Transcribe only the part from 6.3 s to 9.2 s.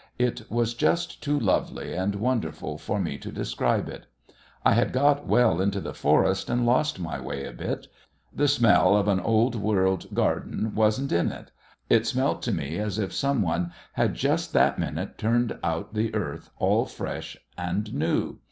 and lost my way a bit. The smell of an